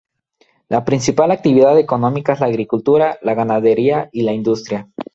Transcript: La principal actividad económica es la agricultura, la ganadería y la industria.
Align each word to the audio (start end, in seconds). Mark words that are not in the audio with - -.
La 0.67 0.83
principal 0.83 1.29
actividad 1.29 1.77
económica 1.77 2.33
es 2.33 2.39
la 2.39 2.47
agricultura, 2.47 3.19
la 3.21 3.35
ganadería 3.35 4.09
y 4.11 4.23
la 4.23 4.33
industria. 4.33 4.89